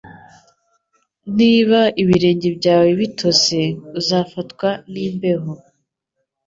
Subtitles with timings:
[1.37, 3.57] Niba ibirenge byawe bitose,
[3.99, 5.51] uzafatwa n'imbeho.